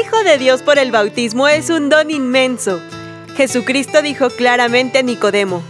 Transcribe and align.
hijo 0.00 0.22
de 0.24 0.38
Dios 0.38 0.62
por 0.62 0.78
el 0.78 0.90
bautismo 0.90 1.46
es 1.48 1.68
un 1.68 1.88
don 1.88 2.10
inmenso. 2.10 2.80
Jesucristo 3.36 4.02
dijo 4.02 4.30
claramente 4.30 4.98
a 4.98 5.02
Nicodemo, 5.02 5.62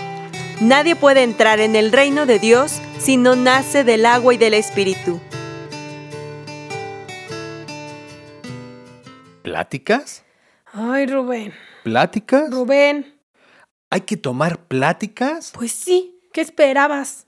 Nadie 0.60 0.94
puede 0.94 1.22
entrar 1.22 1.58
en 1.58 1.74
el 1.74 1.90
reino 1.90 2.26
de 2.26 2.38
Dios 2.38 2.80
si 2.98 3.16
no 3.16 3.34
nace 3.34 3.82
del 3.82 4.06
agua 4.06 4.34
y 4.34 4.36
del 4.36 4.54
Espíritu. 4.54 5.20
¿Pláticas? 9.42 10.22
Ay, 10.72 11.06
Rubén. 11.06 11.54
¿Pláticas? 11.82 12.50
Rubén. 12.50 13.18
¿Hay 13.88 14.02
que 14.02 14.16
tomar 14.16 14.66
pláticas? 14.66 15.50
Pues 15.52 15.72
sí, 15.72 16.20
¿qué 16.32 16.42
esperabas? 16.42 17.26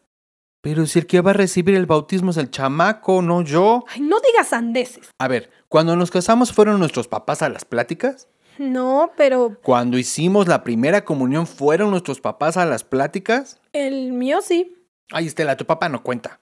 Pero 0.63 0.87
si 0.87 1.01
el 1.01 1.07
que 1.07 1.21
va 1.21 1.31
a 1.33 1.35
recibir 1.35 1.75
el 1.75 1.87
bautismo 1.87 2.31
es 2.31 2.37
el 2.37 2.51
chamaco, 2.51 3.21
no 3.21 3.43
yo. 3.43 3.85
Ay, 3.89 4.01
no 4.01 4.17
digas 4.21 4.53
andeses. 4.53 5.11
A 5.19 5.27
ver, 5.29 5.51
cuando 5.69 5.97
nos 5.97 6.11
casamos 6.13 6.53
fueron 6.53 6.79
nuestros 6.79 7.09
papás 7.09 7.43
a 7.43 7.49
las 7.49 7.65
pláticas. 7.65 8.29
No, 8.59 9.11
pero 9.17 9.59
Cuando 9.63 9.99
hicimos 9.99 10.47
la 10.47 10.63
primera 10.63 11.05
comunión 11.05 11.47
fueron 11.47 11.91
nuestros 11.91 12.21
papás 12.21 12.57
a 12.57 12.65
las 12.65 12.85
pláticas. 12.85 13.61
el 13.73 14.13
mío 14.13 14.41
sí. 14.41 14.77
Ay, 15.11 15.27
Estela, 15.27 15.57
tu 15.57 15.67
papá 15.67 15.89
no 15.89 16.03
cuenta. 16.03 16.41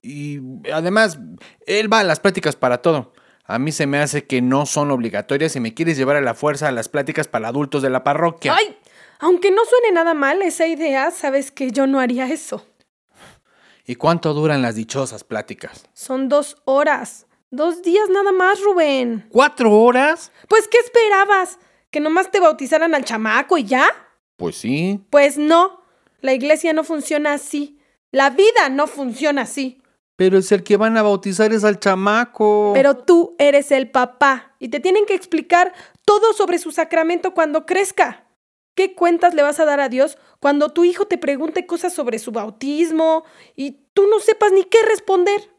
Y 0.00 0.40
además, 0.72 1.18
él 1.66 1.92
va 1.92 2.00
a 2.00 2.04
las 2.04 2.20
pláticas 2.20 2.56
para 2.56 2.80
todo. 2.80 3.12
A 3.44 3.58
mí 3.58 3.72
se 3.72 3.86
me 3.86 3.98
hace 3.98 4.26
que 4.26 4.40
no 4.40 4.64
son 4.66 4.90
obligatorias 4.90 5.56
y 5.56 5.60
me 5.60 5.74
quieres 5.74 5.96
llevar 5.98 6.16
a 6.16 6.20
la 6.20 6.34
fuerza 6.34 6.68
a 6.68 6.72
las 6.72 6.88
pláticas 6.88 7.28
para 7.28 7.48
adultos 7.48 7.82
de 7.82 7.90
la 7.90 8.04
parroquia. 8.04 8.54
Ay, 8.56 8.76
aunque 9.18 9.50
no 9.50 9.62
suene 9.64 9.92
nada 9.92 10.14
mal 10.14 10.40
esa 10.42 10.66
idea, 10.66 11.10
sabes 11.10 11.50
que 11.50 11.70
yo 11.70 11.86
no 11.86 12.00
haría 12.00 12.26
eso. 12.28 12.64
¿Y 13.88 13.96
cuánto 13.96 14.34
duran 14.34 14.60
las 14.60 14.74
dichosas 14.74 15.24
pláticas? 15.24 15.86
Son 15.94 16.28
dos 16.28 16.58
horas. 16.66 17.26
Dos 17.50 17.80
días 17.80 18.10
nada 18.10 18.32
más, 18.32 18.60
Rubén. 18.60 19.26
¿Cuatro 19.30 19.72
horas? 19.72 20.30
Pues, 20.46 20.68
¿qué 20.68 20.76
esperabas? 20.76 21.58
¿Que 21.90 21.98
nomás 21.98 22.30
te 22.30 22.38
bautizaran 22.38 22.94
al 22.94 23.06
chamaco 23.06 23.56
y 23.56 23.64
ya? 23.64 23.86
Pues 24.36 24.56
sí. 24.56 25.00
Pues 25.08 25.38
no. 25.38 25.80
La 26.20 26.34
iglesia 26.34 26.74
no 26.74 26.84
funciona 26.84 27.32
así. 27.32 27.80
La 28.10 28.28
vida 28.28 28.68
no 28.70 28.88
funciona 28.88 29.42
así. 29.42 29.80
Pero 30.16 30.36
es 30.36 30.52
el 30.52 30.64
que 30.64 30.76
van 30.76 30.98
a 30.98 31.02
bautizar 31.02 31.54
es 31.54 31.64
al 31.64 31.80
chamaco. 31.80 32.72
Pero 32.74 32.94
tú 32.98 33.36
eres 33.38 33.72
el 33.72 33.90
papá 33.90 34.54
y 34.58 34.68
te 34.68 34.80
tienen 34.80 35.06
que 35.06 35.14
explicar 35.14 35.72
todo 36.04 36.34
sobre 36.34 36.58
su 36.58 36.72
sacramento 36.72 37.32
cuando 37.32 37.64
crezca. 37.64 38.26
¿Qué 38.74 38.94
cuentas 38.94 39.32
le 39.32 39.42
vas 39.42 39.58
a 39.60 39.64
dar 39.64 39.80
a 39.80 39.88
Dios 39.88 40.18
cuando 40.40 40.70
tu 40.70 40.84
hijo 40.84 41.06
te 41.06 41.18
pregunte 41.18 41.66
cosas 41.66 41.92
sobre 41.92 42.18
su 42.18 42.32
bautismo 42.32 43.24
y 43.56 43.82
tú 43.92 44.06
no 44.08 44.20
sepas 44.20 44.52
ni 44.52 44.64
qué 44.64 44.78
responder? 44.88 45.50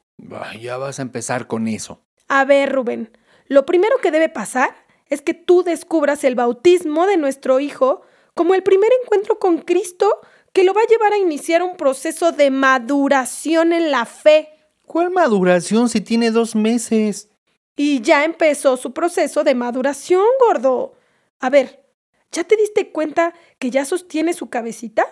Ay, 0.41 0.61
ya 0.61 0.77
vas 0.77 0.99
a 0.99 1.01
empezar 1.01 1.47
con 1.47 1.67
eso. 1.67 2.01
A 2.27 2.45
ver, 2.45 2.71
Rubén, 2.71 3.11
lo 3.47 3.65
primero 3.65 3.97
que 4.01 4.11
debe 4.11 4.29
pasar 4.29 4.75
es 5.07 5.21
que 5.21 5.33
tú 5.33 5.63
descubras 5.63 6.23
el 6.23 6.35
bautismo 6.35 7.07
de 7.07 7.17
nuestro 7.17 7.59
hijo 7.59 8.01
como 8.35 8.53
el 8.53 8.63
primer 8.63 8.89
encuentro 9.03 9.39
con 9.39 9.59
Cristo 9.59 10.21
que 10.53 10.63
lo 10.63 10.73
va 10.73 10.81
a 10.81 10.87
llevar 10.87 11.13
a 11.13 11.17
iniciar 11.17 11.63
un 11.63 11.75
proceso 11.75 12.31
de 12.31 12.51
maduración 12.51 13.73
en 13.73 13.91
la 13.91 14.05
fe. 14.05 14.49
¿Cuál 14.85 15.11
maduración 15.11 15.89
si 15.89 16.01
tiene 16.01 16.31
dos 16.31 16.55
meses? 16.55 17.29
Y 17.75 18.01
ya 18.01 18.25
empezó 18.25 18.75
su 18.77 18.93
proceso 18.93 19.43
de 19.43 19.55
maduración, 19.55 20.25
gordo. 20.39 20.93
A 21.39 21.49
ver, 21.49 21.83
¿ya 22.31 22.43
te 22.43 22.55
diste 22.55 22.91
cuenta 22.91 23.33
que 23.57 23.69
ya 23.69 23.85
sostiene 23.85 24.33
su 24.33 24.49
cabecita? 24.49 25.05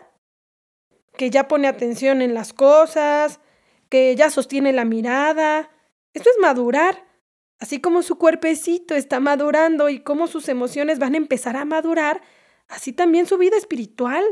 Que 1.14 1.30
ya 1.30 1.48
pone 1.48 1.68
atención 1.68 2.22
en 2.22 2.34
las 2.34 2.54
cosas, 2.54 3.40
que 3.90 4.16
ya 4.16 4.30
sostiene 4.30 4.74
la 4.74 4.86
mirada. 4.86 5.70
Esto 6.14 6.30
es 6.30 6.38
madurar. 6.40 7.06
Así 7.60 7.82
como 7.82 8.04
su 8.04 8.18
cuerpecito 8.18 8.94
está 8.96 9.20
madurando 9.20 9.90
y 9.90 10.00
como 10.00 10.28
sus 10.28 10.48
emociones 10.48 11.00
van 11.00 11.16
a 11.16 11.18
empezar 11.18 11.58
a 11.58 11.66
madurar, 11.66 12.22
así 12.68 12.94
también 12.94 13.26
su 13.26 13.38
vida 13.40 13.58
espiritual. 13.58 14.24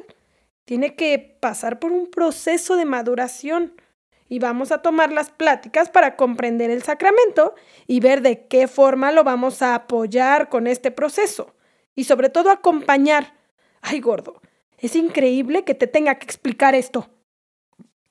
Tiene 0.64 0.96
que 0.96 1.38
pasar 1.40 1.80
por 1.80 1.92
un 1.92 2.10
proceso 2.10 2.76
de 2.76 2.86
maduración. 2.86 3.74
Y 4.28 4.40
vamos 4.40 4.72
a 4.72 4.82
tomar 4.82 5.12
las 5.12 5.30
pláticas 5.30 5.90
para 5.90 6.16
comprender 6.16 6.72
el 6.72 6.82
sacramento 6.82 7.54
y 7.86 8.00
ver 8.00 8.24
de 8.24 8.48
qué 8.48 8.68
forma 8.68 9.12
lo 9.12 9.24
vamos 9.24 9.62
a 9.62 9.76
apoyar 9.76 10.50
con 10.50 10.66
este 10.66 10.90
proceso. 10.90 11.54
Y 11.96 12.04
sobre 12.04 12.30
todo 12.30 12.52
acompañar. 12.52 13.34
Ay, 13.82 14.02
gordo, 14.02 14.42
es 14.78 14.96
increíble 14.96 15.64
que 15.64 15.76
te 15.76 15.88
tenga 15.88 16.16
que 16.16 16.26
explicar 16.26 16.76
esto. 16.76 17.10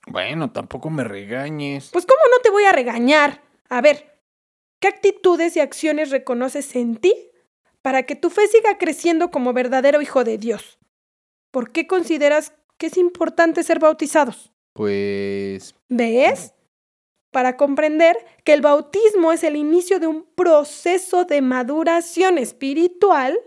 Bueno, 0.07 0.51
tampoco 0.51 0.91
me 0.91 1.05
regañes. 1.05 1.91
Pues 1.93 2.07
¿cómo 2.07 2.21
no 2.31 2.41
te 2.43 2.51
voy 2.51 2.65
a 2.65 2.73
regañar? 2.73 3.43
A 3.69 3.81
ver, 3.81 4.21
¿qué 4.81 4.89
actitudes 4.89 5.57
y 5.57 5.61
acciones 5.61 6.11
reconoces 6.11 6.77
en 6.77 6.97
ti 6.97 7.15
para 7.83 8.05
que 8.05 8.17
tu 8.17 8.31
fe 8.31 8.47
siga 8.49 8.79
creciendo 8.79 9.31
como 9.31 9.53
verdadero 9.53 10.03
hijo 10.03 10.25
de 10.25 10.39
Dios? 10.39 10.79
¿Por 11.51 11.71
qué 11.71 11.87
consideras 11.87 12.53
que 12.79 12.87
es 12.87 12.97
importante 12.97 13.63
ser 13.63 13.79
bautizados? 13.79 14.53
Pues... 14.73 15.75
¿Ves? 15.89 16.53
Para 17.31 17.57
comprender 17.57 18.17
que 18.45 18.53
el 18.53 18.61
bautismo 18.61 19.33
es 19.33 19.43
el 19.45 19.57
inicio 19.57 20.01
de 20.01 20.07
un 20.07 20.25
proceso 20.35 21.25
de 21.25 21.41
maduración 21.41 22.39
espiritual 22.39 23.39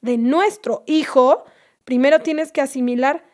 de 0.00 0.18
nuestro 0.18 0.84
hijo, 0.86 1.44
primero 1.84 2.20
tienes 2.20 2.52
que 2.52 2.60
asimilar 2.60 3.24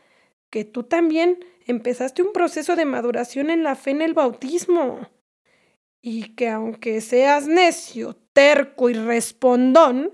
que 0.50 0.64
tú 0.64 0.84
también 0.84 1.44
empezaste 1.66 2.22
un 2.22 2.32
proceso 2.32 2.76
de 2.76 2.84
maduración 2.84 3.50
en 3.50 3.62
la 3.62 3.74
fe 3.74 3.90
en 3.90 4.02
el 4.02 4.14
bautismo. 4.14 5.08
Y 6.00 6.34
que 6.34 6.48
aunque 6.48 7.00
seas 7.00 7.46
necio, 7.46 8.16
terco 8.32 8.90
y 8.90 8.94
respondón, 8.94 10.12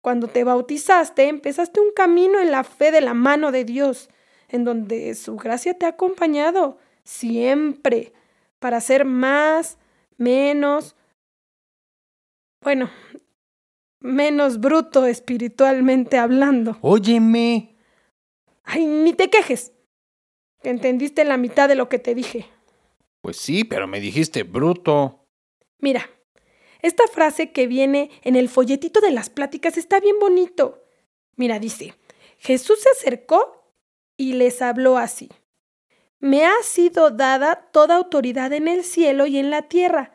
cuando 0.00 0.28
te 0.28 0.44
bautizaste 0.44 1.28
empezaste 1.28 1.80
un 1.80 1.92
camino 1.94 2.40
en 2.40 2.50
la 2.50 2.64
fe 2.64 2.90
de 2.90 3.00
la 3.00 3.14
mano 3.14 3.52
de 3.52 3.64
Dios, 3.64 4.10
en 4.48 4.64
donde 4.64 5.14
su 5.14 5.36
gracia 5.36 5.74
te 5.74 5.86
ha 5.86 5.90
acompañado 5.90 6.78
siempre 7.04 8.12
para 8.58 8.80
ser 8.80 9.04
más, 9.04 9.78
menos, 10.16 10.96
bueno, 12.60 12.90
menos 14.00 14.60
bruto 14.60 15.06
espiritualmente 15.06 16.18
hablando. 16.18 16.78
Óyeme. 16.80 17.76
Ay, 18.64 18.86
ni 18.86 19.12
te 19.12 19.30
quejes. 19.30 19.72
Que 20.62 20.70
entendiste 20.70 21.24
la 21.24 21.36
mitad 21.36 21.68
de 21.68 21.74
lo 21.74 21.88
que 21.88 21.98
te 21.98 22.14
dije. 22.14 22.46
Pues 23.20 23.36
sí, 23.36 23.64
pero 23.64 23.86
me 23.86 24.00
dijiste 24.00 24.42
bruto. 24.42 25.26
Mira, 25.78 26.08
esta 26.80 27.06
frase 27.06 27.52
que 27.52 27.66
viene 27.66 28.10
en 28.22 28.36
el 28.36 28.48
folletito 28.48 29.00
de 29.00 29.10
las 29.10 29.30
pláticas 29.30 29.76
está 29.76 30.00
bien 30.00 30.18
bonito. 30.18 30.84
Mira, 31.36 31.58
dice, 31.58 31.94
Jesús 32.38 32.80
se 32.80 32.90
acercó 32.90 33.72
y 34.16 34.34
les 34.34 34.62
habló 34.62 34.98
así. 34.98 35.28
Me 36.20 36.44
ha 36.44 36.62
sido 36.62 37.10
dada 37.10 37.68
toda 37.72 37.96
autoridad 37.96 38.52
en 38.52 38.66
el 38.66 38.82
cielo 38.84 39.26
y 39.26 39.38
en 39.38 39.50
la 39.50 39.62
tierra. 39.62 40.12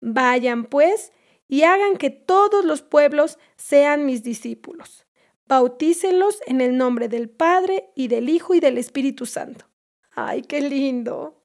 Vayan, 0.00 0.64
pues, 0.64 1.12
y 1.48 1.62
hagan 1.62 1.96
que 1.96 2.10
todos 2.10 2.64
los 2.64 2.82
pueblos 2.82 3.38
sean 3.56 4.06
mis 4.06 4.22
discípulos. 4.22 5.06
Bautícenlos 5.46 6.40
en 6.46 6.60
el 6.60 6.76
nombre 6.76 7.08
del 7.08 7.28
Padre 7.28 7.90
y 7.94 8.08
del 8.08 8.28
Hijo 8.28 8.54
y 8.54 8.60
del 8.60 8.78
Espíritu 8.78 9.26
Santo. 9.26 9.66
¡Ay, 10.14 10.42
qué 10.42 10.60
lindo! 10.60 11.44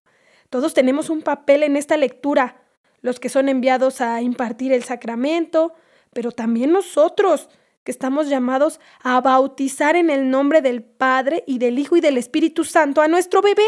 Todos 0.49 0.73
tenemos 0.73 1.09
un 1.09 1.21
papel 1.21 1.63
en 1.63 1.75
esta 1.75 1.97
lectura, 1.97 2.63
los 3.01 3.19
que 3.19 3.29
son 3.29 3.49
enviados 3.49 4.01
a 4.01 4.21
impartir 4.21 4.71
el 4.71 4.83
sacramento, 4.83 5.73
pero 6.13 6.31
también 6.31 6.71
nosotros, 6.71 7.49
que 7.83 7.91
estamos 7.91 8.29
llamados 8.29 8.79
a 9.01 9.19
bautizar 9.21 9.95
en 9.95 10.09
el 10.09 10.29
nombre 10.29 10.61
del 10.61 10.83
Padre 10.83 11.43
y 11.45 11.59
del 11.59 11.77
Hijo 11.77 11.97
y 11.97 12.01
del 12.01 12.17
Espíritu 12.17 12.63
Santo 12.63 13.01
a 13.01 13.07
nuestro 13.07 13.41
bebé. 13.41 13.67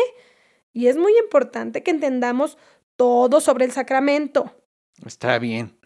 Y 0.74 0.88
es 0.88 0.98
muy 0.98 1.18
importante 1.18 1.84
que 1.84 1.92
entendamos 1.92 2.58
todo 2.96 3.42
sobre 3.42 3.66
el 3.66 3.72
sacramento. 3.72 4.56
Está 5.06 5.38
bien. 5.40 5.81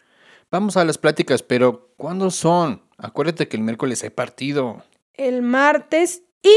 Vamos 0.50 0.76
a 0.76 0.84
las 0.84 0.96
pláticas, 0.96 1.42
pero 1.42 1.92
¿cuándo 1.96 2.30
son? 2.30 2.82
Acuérdate 2.98 3.48
que 3.48 3.56
el 3.56 3.62
miércoles 3.62 4.02
hay 4.04 4.10
partido. 4.10 4.84
El 5.12 5.42
martes 5.42 6.22
y 6.42 6.56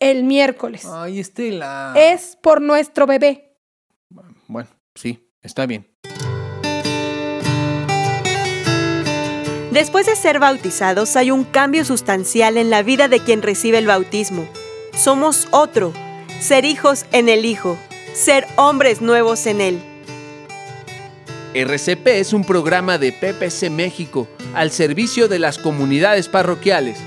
el 0.00 0.24
miércoles. 0.24 0.86
Ay, 0.86 1.20
Estela. 1.20 1.92
Es 1.96 2.38
por 2.40 2.62
nuestro 2.62 3.06
bebé. 3.06 3.58
Bueno, 4.46 4.68
sí, 4.94 5.30
está 5.42 5.66
bien. 5.66 5.86
Después 9.70 10.06
de 10.06 10.16
ser 10.16 10.38
bautizados 10.38 11.14
hay 11.16 11.30
un 11.30 11.44
cambio 11.44 11.84
sustancial 11.84 12.56
en 12.56 12.70
la 12.70 12.82
vida 12.82 13.08
de 13.08 13.20
quien 13.20 13.42
recibe 13.42 13.78
el 13.78 13.86
bautismo. 13.86 14.48
Somos 14.94 15.46
otro, 15.50 15.92
ser 16.40 16.64
hijos 16.64 17.04
en 17.12 17.28
el 17.28 17.44
Hijo, 17.44 17.78
ser 18.14 18.46
hombres 18.56 19.02
nuevos 19.02 19.46
en 19.46 19.60
Él. 19.60 19.87
RCP 21.54 22.08
es 22.08 22.34
un 22.34 22.44
programa 22.44 22.98
de 22.98 23.10
PPC 23.10 23.70
México 23.70 24.28
al 24.54 24.70
servicio 24.70 25.28
de 25.28 25.38
las 25.38 25.56
comunidades 25.56 26.28
parroquiales. 26.28 26.98